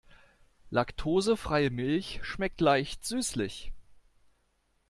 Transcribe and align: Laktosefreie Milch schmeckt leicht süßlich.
Laktosefreie 0.71 1.69
Milch 1.69 2.21
schmeckt 2.23 2.59
leicht 2.59 3.05
süßlich. 3.05 3.71